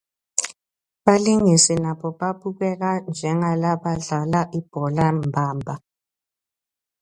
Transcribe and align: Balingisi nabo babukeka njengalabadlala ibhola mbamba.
Balingisi 1.03 1.73
nabo 1.83 2.07
babukeka 2.19 2.89
njengalabadlala 3.09 4.41
ibhola 4.59 5.05
mbamba. 5.19 5.75